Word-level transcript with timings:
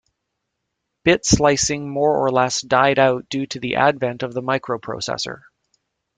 Bit 1.03 1.25
slicing 1.27 1.87
more 1.87 2.17
or 2.17 2.31
less 2.31 2.63
died 2.63 2.97
out 2.97 3.29
due 3.29 3.45
to 3.45 3.59
the 3.59 3.75
advent 3.75 4.23
of 4.23 4.33
the 4.33 4.41
microprocessor. 4.41 5.41